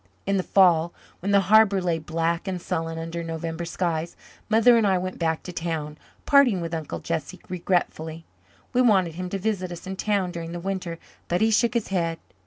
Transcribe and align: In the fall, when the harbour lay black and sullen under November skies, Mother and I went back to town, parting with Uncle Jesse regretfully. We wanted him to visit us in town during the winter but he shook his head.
In 0.25 0.37
the 0.37 0.41
fall, 0.41 0.93
when 1.19 1.31
the 1.31 1.41
harbour 1.41 1.79
lay 1.79 1.99
black 1.99 2.47
and 2.47 2.59
sullen 2.59 2.97
under 2.97 3.23
November 3.23 3.65
skies, 3.65 4.15
Mother 4.49 4.75
and 4.75 4.87
I 4.87 4.97
went 4.97 5.19
back 5.19 5.43
to 5.43 5.53
town, 5.53 5.95
parting 6.25 6.59
with 6.59 6.73
Uncle 6.73 6.97
Jesse 7.01 7.39
regretfully. 7.49 8.25
We 8.73 8.81
wanted 8.81 9.13
him 9.13 9.29
to 9.29 9.37
visit 9.37 9.71
us 9.71 9.85
in 9.85 9.97
town 9.97 10.31
during 10.31 10.53
the 10.53 10.59
winter 10.59 10.97
but 11.27 11.39
he 11.41 11.51
shook 11.51 11.75
his 11.75 11.89
head. 11.89 12.17